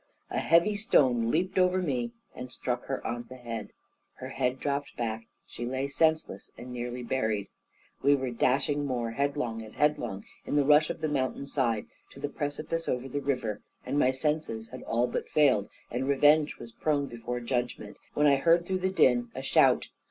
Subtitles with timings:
[0.31, 3.69] A heavy stone leaped over me, and struck her on the head;
[4.15, 7.49] her head dropped back, she lay senseless, and nearly buried.
[8.01, 12.19] We were dashing more headlong and headlong, in the rush of the mountain side, to
[12.19, 16.71] the precipice over the river, and my senses had all but failed, and revenge was
[16.71, 19.89] prone before judgment, when I heard through the din a shout.